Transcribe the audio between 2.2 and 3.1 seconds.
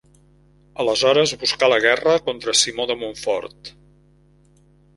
contra Simó de